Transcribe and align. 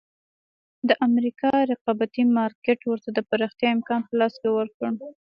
د 0.87 0.89
امریکا 1.07 1.53
رقابتي 1.71 2.23
مارکېټ 2.37 2.79
ورته 2.85 3.09
د 3.13 3.19
پراختیا 3.29 3.69
امکان 3.77 4.01
په 4.07 4.13
لاس 4.19 4.35
ورکړ. 4.57 4.87